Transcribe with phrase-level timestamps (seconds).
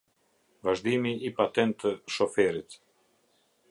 [0.69, 2.83] Vazhdimi i patentë shoferit.